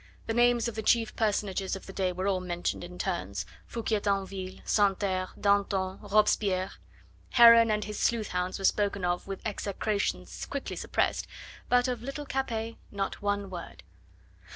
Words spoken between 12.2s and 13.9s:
Capet not one word.